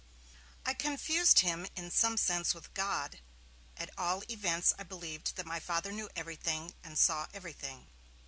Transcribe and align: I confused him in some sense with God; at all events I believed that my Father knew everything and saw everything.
I 0.65 0.73
confused 0.73 1.41
him 1.41 1.67
in 1.75 1.91
some 1.91 2.17
sense 2.17 2.55
with 2.55 2.73
God; 2.73 3.19
at 3.77 3.91
all 3.99 4.23
events 4.31 4.73
I 4.79 4.81
believed 4.81 5.35
that 5.35 5.45
my 5.45 5.59
Father 5.59 5.91
knew 5.91 6.09
everything 6.15 6.73
and 6.83 6.97
saw 6.97 7.27
everything. 7.35 7.85